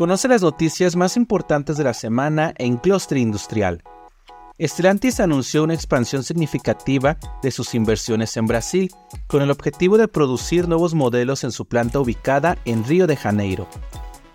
Conoce 0.00 0.28
las 0.28 0.40
noticias 0.40 0.96
más 0.96 1.18
importantes 1.18 1.76
de 1.76 1.84
la 1.84 1.92
semana 1.92 2.54
en 2.56 2.78
Cluster 2.78 3.18
Industrial. 3.18 3.82
Stellantis 4.58 5.20
anunció 5.20 5.62
una 5.62 5.74
expansión 5.74 6.22
significativa 6.22 7.18
de 7.42 7.50
sus 7.50 7.74
inversiones 7.74 8.34
en 8.38 8.46
Brasil, 8.46 8.90
con 9.26 9.42
el 9.42 9.50
objetivo 9.50 9.98
de 9.98 10.08
producir 10.08 10.68
nuevos 10.68 10.94
modelos 10.94 11.44
en 11.44 11.52
su 11.52 11.66
planta 11.66 12.00
ubicada 12.00 12.56
en 12.64 12.82
Río 12.82 13.06
de 13.06 13.14
Janeiro. 13.14 13.68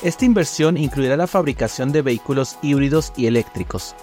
Esta 0.03 0.25
inversión 0.25 0.77
incluirá 0.77 1.17
la 1.17 1.25
fabricación 1.25 1.91
de 1.91 2.03
vehículos 2.03 2.59
híbridos 2.61 3.11
y 3.17 3.25
eléctricos. 3.25 3.95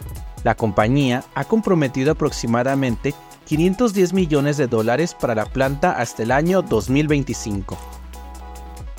La 0.42 0.56
compañía 0.56 1.22
ha 1.36 1.44
comprometido 1.44 2.10
aproximadamente 2.10 3.14
510 3.44 4.14
millones 4.14 4.56
de 4.56 4.66
dólares 4.66 5.14
para 5.14 5.36
la 5.36 5.46
planta 5.46 5.92
hasta 5.92 6.24
el 6.24 6.32
año 6.32 6.62
2025. 6.62 8.01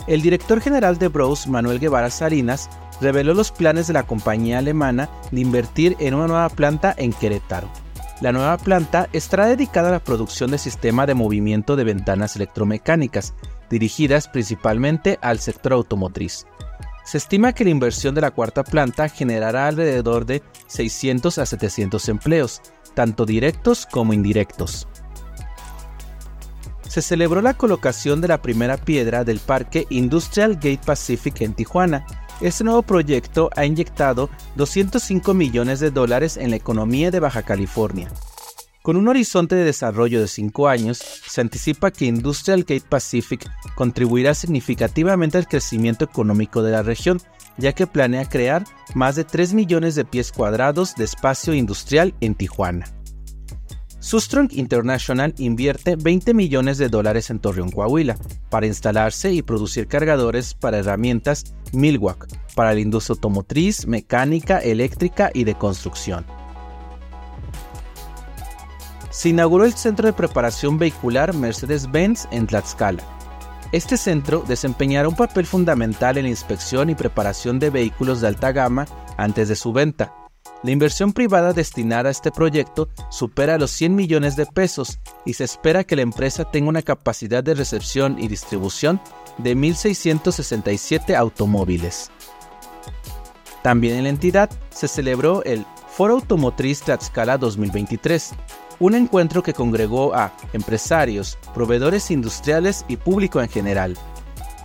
El 0.05 0.21
director 0.21 0.59
general 0.59 0.97
de 0.97 1.07
Bros, 1.07 1.47
Manuel 1.47 1.79
Guevara 1.79 2.09
Salinas, 2.09 2.69
reveló 2.99 3.33
los 3.33 3.51
planes 3.51 3.87
de 3.87 3.93
la 3.93 4.03
compañía 4.03 4.59
alemana 4.59 5.09
de 5.31 5.41
invertir 5.41 5.95
en 5.99 6.13
una 6.13 6.27
nueva 6.27 6.49
planta 6.49 6.93
en 6.97 7.13
Querétaro. 7.13 7.69
La 8.19 8.31
nueva 8.31 8.57
planta 8.57 9.07
estará 9.13 9.47
dedicada 9.47 9.89
a 9.89 9.93
la 9.93 10.03
producción 10.03 10.51
de 10.51 10.57
sistema 10.57 11.05
de 11.05 11.13
movimiento 11.13 11.75
de 11.75 11.85
ventanas 11.85 12.35
electromecánicas, 12.35 13.33
dirigidas 13.69 14.27
principalmente 14.27 15.19
al 15.21 15.39
sector 15.39 15.73
automotriz. 15.73 16.45
Se 17.05 17.17
estima 17.17 17.53
que 17.53 17.63
la 17.63 17.69
inversión 17.71 18.15
de 18.15 18.21
la 18.21 18.31
cuarta 18.31 18.63
planta 18.63 19.09
generará 19.09 19.67
alrededor 19.67 20.25
de 20.25 20.41
600 20.67 21.37
a 21.37 21.45
700 21.45 22.09
empleos, 22.09 22.61
tanto 22.93 23.25
directos 23.25 23.85
como 23.85 24.13
indirectos. 24.13 24.87
Se 26.93 27.01
celebró 27.01 27.41
la 27.41 27.55
colocación 27.55 28.21
de 28.21 28.27
la 28.27 28.43
primera 28.43 28.77
piedra 28.77 29.23
del 29.23 29.39
Parque 29.39 29.87
Industrial 29.89 30.53
Gate 30.53 30.81
Pacific 30.85 31.41
en 31.41 31.55
Tijuana, 31.55 32.05
este 32.39 32.63
nuevo 32.63 32.83
proyecto 32.83 33.49
ha 33.55 33.65
inyectado 33.65 34.29
205 34.57 35.33
millones 35.33 35.79
de 35.79 35.89
dólares 35.89 36.37
en 36.37 36.51
la 36.51 36.55
economía 36.55 37.09
de 37.09 37.19
Baja 37.19 37.41
California. 37.41 38.11
Con 38.83 38.95
un 38.95 39.07
horizonte 39.07 39.55
de 39.55 39.63
desarrollo 39.63 40.21
de 40.21 40.27
5 40.27 40.67
años, 40.67 40.99
se 40.99 41.41
anticipa 41.41 41.89
que 41.89 42.05
Industrial 42.05 42.59
Gate 42.59 42.85
Pacific 42.87 43.49
contribuirá 43.73 44.35
significativamente 44.35 45.39
al 45.39 45.47
crecimiento 45.47 46.05
económico 46.05 46.61
de 46.61 46.73
la 46.73 46.83
región, 46.83 47.19
ya 47.57 47.73
que 47.73 47.87
planea 47.87 48.29
crear 48.29 48.65
más 48.93 49.15
de 49.15 49.23
3 49.23 49.55
millones 49.55 49.95
de 49.95 50.05
pies 50.05 50.31
cuadrados 50.31 50.93
de 50.93 51.05
espacio 51.05 51.55
industrial 51.55 52.13
en 52.21 52.35
Tijuana. 52.35 52.85
Sustrong 54.03 54.49
International 54.51 55.33
invierte 55.37 55.95
20 55.95 56.33
millones 56.33 56.77
de 56.77 56.89
dólares 56.89 57.29
en 57.29 57.39
Torreón, 57.39 57.71
Coahuila, 57.71 58.17
para 58.49 58.67
instalarse 58.67 59.31
y 59.31 59.41
producir 59.41 59.87
cargadores 59.87 60.55
para 60.55 60.79
herramientas 60.79 61.55
Milwaukee 61.71 62.35
para 62.53 62.73
la 62.73 62.81
industria 62.81 63.13
automotriz, 63.13 63.87
mecánica, 63.87 64.59
eléctrica 64.59 65.31
y 65.33 65.45
de 65.45 65.55
construcción. 65.55 66.25
Se 69.09 69.29
inauguró 69.29 69.63
el 69.63 69.73
Centro 69.73 70.05
de 70.05 70.11
Preparación 70.11 70.77
Vehicular 70.77 71.33
Mercedes-Benz 71.33 72.27
en 72.31 72.45
Tlaxcala. 72.45 73.03
Este 73.71 73.95
centro 73.95 74.43
desempeñará 74.45 75.07
un 75.07 75.15
papel 75.15 75.45
fundamental 75.45 76.17
en 76.17 76.25
la 76.25 76.29
inspección 76.29 76.89
y 76.89 76.95
preparación 76.95 77.57
de 77.57 77.69
vehículos 77.69 78.19
de 78.19 78.27
alta 78.27 78.51
gama 78.51 78.85
antes 79.15 79.47
de 79.47 79.55
su 79.55 79.71
venta 79.71 80.13
la 80.63 80.71
inversión 80.71 81.11
privada 81.11 81.51
destinada 81.51 82.07
a 82.07 82.11
este 82.11 82.31
proyecto 82.31 82.89
supera 83.09 83.57
los 83.57 83.71
100 83.71 83.95
millones 83.95 84.35
de 84.37 84.45
pesos 84.45 84.99
y 85.25 85.33
se 85.33 85.43
espera 85.43 85.83
que 85.83 85.97
la 85.97 86.01
empresa 86.03 86.45
tenga 86.45 86.69
una 86.69 86.81
capacidad 86.81 87.43
de 87.43 87.53
recepción 87.53 88.17
y 88.17 88.29
distribución 88.29 89.01
de 89.37 89.55
1.667 89.55 91.15
automóviles. 91.15 92.11
También 93.61 93.97
en 93.97 94.03
la 94.03 94.09
entidad 94.09 94.49
se 94.69 94.87
celebró 94.87 95.43
el 95.43 95.65
Foro 95.87 96.15
Automotriz 96.15 96.81
Tlaxcala 96.81 97.37
2023, 97.37 98.31
un 98.79 98.95
encuentro 98.95 99.43
que 99.43 99.53
congregó 99.53 100.15
a 100.15 100.33
empresarios, 100.53 101.37
proveedores 101.53 102.09
industriales 102.09 102.85
y 102.87 102.97
público 102.97 103.41
en 103.41 103.49
general. 103.49 103.97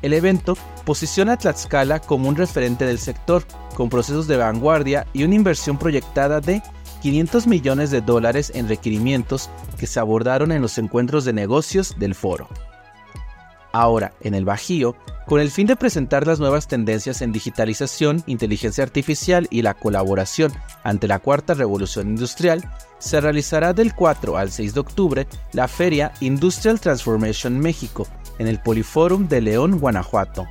El 0.01 0.13
evento 0.13 0.57
posiciona 0.89 1.35
a 1.35 1.37
Tlaxcala 1.37 2.01
como 2.01 2.31
un 2.31 2.37
referente 2.37 2.87
del 2.87 2.99
sector, 2.99 3.45
con 3.75 3.91
procesos 3.91 4.27
de 4.27 4.39
vanguardia 4.39 5.07
y 5.13 5.23
una 5.23 5.35
inversión 5.35 5.77
proyectada 5.77 6.41
de 6.41 6.63
500 7.03 7.47
millones 7.47 7.91
de 7.91 8.01
dólares 8.01 8.51
en 8.55 8.71
requerimientos 8.71 9.51
que 9.77 9.87
se 9.87 10.01
abordaron 10.01 10.51
en 10.51 10.63
los 10.63 10.79
encuentros 10.79 11.27
de 11.27 11.35
negocios 11.35 11.95
del 11.99 12.15
foro. 12.15 12.49
Ahora, 13.71 14.15
en 14.23 14.35
el 14.35 14.47
Bajío, 14.47 14.97
con 15.27 15.43
el 15.43 15.51
fin 15.51 15.67
de 15.67 15.77
presentar 15.77 16.27
las 16.27 16.41
nuevas 16.41 16.69
tendencias 16.69 17.21
en 17.21 17.33
digitalización, 17.33 18.25
inteligencia 18.27 18.83
artificial 18.83 19.47
y 19.51 19.61
la 19.61 19.75
colaboración 19.75 20.55
ante 20.85 21.07
la 21.07 21.19
cuarta 21.19 21.53
revolución 21.53 22.09
industrial, 22.09 22.65
se 22.99 23.21
realizará 23.21 23.75
del 23.75 23.95
4 23.95 24.39
al 24.39 24.51
6 24.51 24.73
de 24.73 24.81
octubre 24.81 25.27
la 25.53 25.69
feria 25.69 26.13
Industrial 26.21 26.81
Transformation 26.81 27.59
México 27.59 28.07
en 28.39 28.47
el 28.47 28.59
Poliforum 28.59 29.29
de 29.29 29.43
León, 29.43 29.79
Guanajuato, 29.79 30.47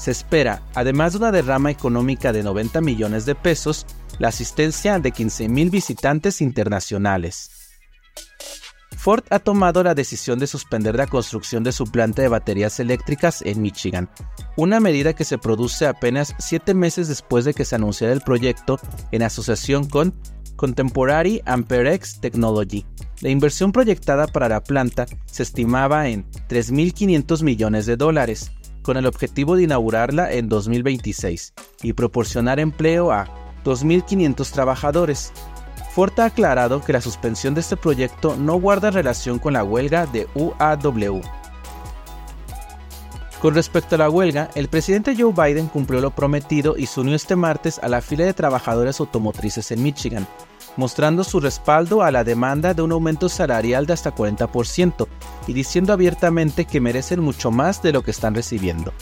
se 0.00 0.10
espera, 0.10 0.62
además 0.74 1.12
de 1.12 1.18
una 1.18 1.30
derrama 1.30 1.70
económica 1.70 2.32
de 2.32 2.42
90 2.42 2.80
millones 2.80 3.26
de 3.26 3.34
pesos, 3.34 3.84
la 4.18 4.28
asistencia 4.28 4.98
de 4.98 5.12
15.000 5.12 5.70
visitantes 5.70 6.40
internacionales. 6.40 7.50
Ford 8.96 9.24
ha 9.28 9.40
tomado 9.40 9.82
la 9.82 9.94
decisión 9.94 10.38
de 10.38 10.46
suspender 10.46 10.94
la 10.96 11.06
construcción 11.06 11.64
de 11.64 11.72
su 11.72 11.84
planta 11.84 12.22
de 12.22 12.28
baterías 12.28 12.80
eléctricas 12.80 13.42
en 13.42 13.60
Michigan, 13.60 14.08
una 14.56 14.80
medida 14.80 15.12
que 15.12 15.24
se 15.24 15.36
produce 15.36 15.86
apenas 15.86 16.34
siete 16.38 16.72
meses 16.72 17.06
después 17.06 17.44
de 17.44 17.52
que 17.52 17.66
se 17.66 17.74
anunciara 17.74 18.14
el 18.14 18.22
proyecto 18.22 18.80
en 19.12 19.22
asociación 19.22 19.86
con 19.86 20.14
Contemporary 20.56 21.42
AmpereX 21.44 22.20
Technology. 22.20 22.86
La 23.20 23.28
inversión 23.28 23.70
proyectada 23.70 24.26
para 24.26 24.48
la 24.48 24.62
planta 24.62 25.04
se 25.26 25.42
estimaba 25.42 26.08
en 26.08 26.24
3.500 26.48 27.42
millones 27.42 27.84
de 27.84 27.96
dólares, 27.96 28.50
con 28.90 28.96
el 28.96 29.06
objetivo 29.06 29.54
de 29.54 29.62
inaugurarla 29.62 30.32
en 30.32 30.48
2026 30.48 31.54
y 31.84 31.92
proporcionar 31.92 32.58
empleo 32.58 33.12
a 33.12 33.28
2.500 33.64 34.50
trabajadores. 34.50 35.32
Ford 35.94 36.18
ha 36.18 36.24
aclarado 36.24 36.80
que 36.80 36.92
la 36.92 37.00
suspensión 37.00 37.54
de 37.54 37.60
este 37.60 37.76
proyecto 37.76 38.34
no 38.34 38.56
guarda 38.56 38.90
relación 38.90 39.38
con 39.38 39.52
la 39.52 39.62
huelga 39.62 40.06
de 40.06 40.26
UAW. 40.34 41.22
Con 43.40 43.54
respecto 43.54 43.94
a 43.94 43.98
la 43.98 44.10
huelga, 44.10 44.50
el 44.56 44.66
presidente 44.66 45.14
Joe 45.16 45.32
Biden 45.32 45.68
cumplió 45.68 46.00
lo 46.00 46.10
prometido 46.10 46.76
y 46.76 46.86
se 46.86 46.98
unió 46.98 47.14
este 47.14 47.36
martes 47.36 47.78
a 47.84 47.88
la 47.88 48.00
fila 48.00 48.24
de 48.24 48.34
trabajadores 48.34 48.98
automotrices 48.98 49.70
en 49.70 49.84
Michigan, 49.84 50.26
mostrando 50.76 51.22
su 51.22 51.38
respaldo 51.38 52.02
a 52.02 52.10
la 52.10 52.24
demanda 52.24 52.74
de 52.74 52.82
un 52.82 52.90
aumento 52.90 53.28
salarial 53.28 53.86
de 53.86 53.92
hasta 53.92 54.12
40% 54.12 55.06
y 55.46 55.52
diciendo 55.52 55.92
abiertamente 55.92 56.64
que 56.64 56.80
merecen 56.80 57.20
mucho 57.20 57.50
más 57.50 57.82
de 57.82 57.92
lo 57.92 58.02
que 58.02 58.10
están 58.10 58.34
recibiendo. 58.34 58.92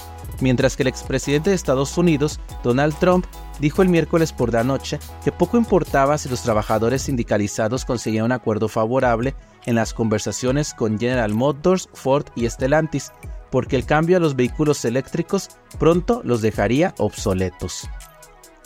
Mientras 0.40 0.76
que 0.76 0.84
el 0.84 0.88
expresidente 0.88 1.50
de 1.50 1.56
Estados 1.56 1.98
Unidos, 1.98 2.38
Donald 2.62 2.94
Trump, 2.98 3.26
dijo 3.58 3.82
el 3.82 3.88
miércoles 3.88 4.32
por 4.32 4.52
la 4.52 4.62
noche 4.62 5.00
que 5.24 5.32
poco 5.32 5.56
importaba 5.56 6.16
si 6.16 6.28
los 6.28 6.42
trabajadores 6.42 7.02
sindicalizados 7.02 7.84
conseguían 7.84 8.26
un 8.26 8.32
acuerdo 8.32 8.68
favorable 8.68 9.34
en 9.66 9.74
las 9.74 9.92
conversaciones 9.92 10.74
con 10.74 10.98
General 10.98 11.34
Motors, 11.34 11.88
Ford 11.92 12.26
y 12.36 12.48
Stellantis, 12.48 13.12
porque 13.50 13.76
el 13.76 13.84
cambio 13.84 14.16
a 14.16 14.20
los 14.20 14.36
vehículos 14.36 14.84
eléctricos 14.84 15.48
pronto 15.78 16.20
los 16.24 16.40
dejaría 16.40 16.94
obsoletos. 16.98 17.88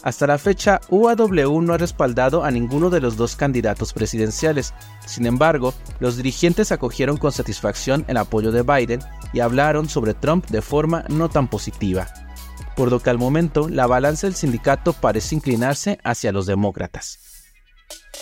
Hasta 0.02 0.26
la 0.26 0.38
fecha, 0.38 0.80
UAW 0.88 1.62
no 1.62 1.74
ha 1.74 1.78
respaldado 1.78 2.42
a 2.42 2.50
ninguno 2.50 2.90
de 2.90 3.00
los 3.00 3.16
dos 3.16 3.36
candidatos 3.36 3.92
presidenciales. 3.92 4.74
Sin 5.06 5.26
embargo, 5.26 5.74
los 6.00 6.16
dirigentes 6.16 6.72
acogieron 6.72 7.16
con 7.16 7.30
satisfacción 7.30 8.04
el 8.08 8.16
apoyo 8.16 8.50
de 8.50 8.62
Biden 8.62 9.00
y 9.32 9.40
hablaron 9.40 9.88
sobre 9.88 10.14
Trump 10.14 10.46
de 10.48 10.60
forma 10.60 11.04
no 11.08 11.28
tan 11.28 11.48
positiva. 11.48 12.08
Por 12.74 12.90
lo 12.90 13.00
que 13.00 13.10
al 13.10 13.18
momento 13.18 13.68
la 13.68 13.86
balanza 13.86 14.26
del 14.26 14.34
sindicato 14.34 14.92
parece 14.92 15.36
inclinarse 15.36 15.98
hacia 16.02 16.32
los 16.32 16.46
demócratas. 16.46 17.20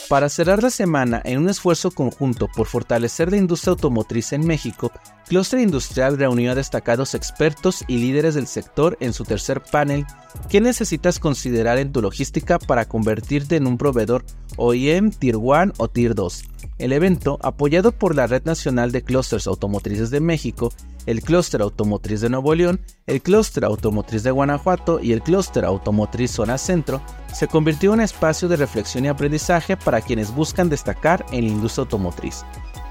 Para 0.09 0.29
cerrar 0.29 0.63
la 0.63 0.71
semana 0.71 1.23
en 1.25 1.39
un 1.39 1.49
esfuerzo 1.49 1.91
conjunto 1.91 2.49
por 2.49 2.67
fortalecer 2.67 3.31
la 3.31 3.37
industria 3.37 3.73
automotriz 3.73 4.33
en 4.33 4.47
México, 4.47 4.91
Cluster 5.29 5.61
Industrial 5.61 6.19
reunió 6.19 6.53
a 6.53 6.57
destacados 6.57 7.15
expertos 7.15 7.85
y 7.87 7.99
líderes 7.99 8.35
del 8.35 8.49
sector 8.49 8.97
en 9.01 9.13
su 9.13 9.25
tercer 9.25 9.63
panel 9.63 10.07
¿Qué 10.49 10.61
necesitas 10.61 11.19
considerar 11.19 11.79
en 11.79 11.93
tu 11.93 12.03
logística 12.03 12.59
para 12.59 12.87
convertirte 12.87 13.57
en 13.57 13.67
un 13.67 13.79
proveedor 13.79 14.25
OEM 14.57 15.11
Tier 15.11 15.37
1 15.37 15.75
o 15.77 15.89
Tier 15.89 16.15
2? 16.15 16.45
El 16.79 16.93
evento, 16.93 17.39
apoyado 17.43 17.93
por 17.93 18.15
la 18.15 18.27
Red 18.27 18.45
Nacional 18.45 18.91
de 18.91 19.03
Clusters 19.03 19.47
Automotrices 19.47 20.11
de 20.11 20.21
México, 20.21 20.73
el 21.07 21.21
Clúster 21.21 21.61
Automotriz 21.61 22.21
de 22.21 22.31
Nuevo 22.31 22.55
León, 22.55 22.81
el 23.07 23.21
Clúster 23.21 23.65
Automotriz 23.65 24.23
de 24.23 24.31
Guanajuato 24.31 24.99
y 25.01 25.13
el 25.13 25.23
Clúster 25.23 25.65
Automotriz 25.65 26.31
Zona 26.31 26.57
Centro, 26.57 27.03
se 27.35 27.49
convirtió 27.49 27.91
en 27.91 27.99
un 27.99 28.05
espacio 28.05 28.49
de 28.49 28.57
reflexión 28.57 29.05
y 29.05 29.09
aprendizaje 29.09 29.77
para 29.77 29.90
quienes 30.01 30.35
buscan 30.35 30.69
destacar 30.69 31.27
en 31.33 31.47
la 31.47 31.51
industria 31.51 31.83
automotriz. 31.83 32.45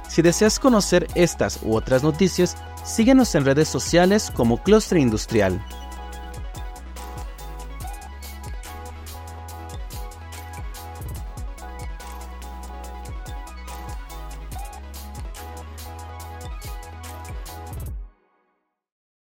Si 0.10 0.22
deseas 0.22 0.60
conocer 0.60 1.08
estas 1.16 1.60
u 1.64 1.76
otras 1.76 2.04
noticias, 2.04 2.58
síguenos 2.84 3.36
en 3.36 3.46
redes 3.46 3.68
sociales 3.68 4.32
como 4.36 4.62
Clúster 4.64 4.98
Industrial. 4.98 5.64